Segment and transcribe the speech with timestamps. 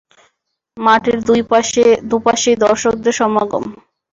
[0.77, 1.19] মাঠের
[2.09, 3.65] দুপাশেই দর্শকের সমাগম।